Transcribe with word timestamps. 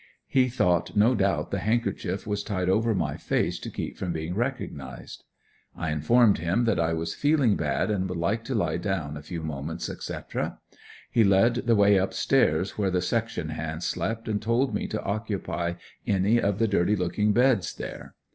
He 0.27 0.49
thought 0.49 0.95
no 0.97 1.13
doubt 1.13 1.51
the 1.51 1.59
handkerchief 1.59 2.25
was 2.25 2.41
tied 2.41 2.69
over 2.69 2.95
my 2.95 3.17
face 3.17 3.59
to 3.59 3.69
keep 3.69 3.97
from 3.97 4.11
being 4.11 4.33
recognized. 4.33 5.23
I 5.75 5.91
informed 5.91 6.39
him 6.39 6.65
that 6.65 6.79
I 6.79 6.91
was 6.93 7.13
feeling 7.13 7.55
bad 7.55 7.91
and 7.91 8.09
would 8.09 8.17
like 8.17 8.43
to 8.45 8.55
lie 8.55 8.77
down 8.77 9.15
a 9.15 9.21
few 9.21 9.43
moments, 9.43 9.89
etc. 9.91 10.57
He 11.11 11.23
led 11.23 11.53
the 11.53 11.75
way 11.75 11.99
up 11.99 12.15
stairs 12.15 12.79
where 12.79 12.89
the 12.89 12.99
section 12.99 13.49
hands 13.49 13.85
slept 13.85 14.27
and 14.27 14.41
told 14.41 14.73
me 14.73 14.87
to 14.87 15.03
occupy 15.03 15.75
any 16.07 16.41
of 16.41 16.57
the 16.57 16.67
dirty 16.67 16.95
looking 16.95 17.31
beds 17.31 17.71
there. 17.75 18.15